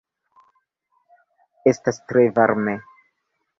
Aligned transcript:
Estas 1.73 2.01
tre 2.13 2.27
varme. 2.41 2.77